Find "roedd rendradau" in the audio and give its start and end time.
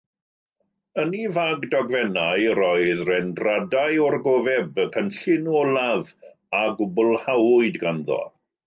2.61-4.01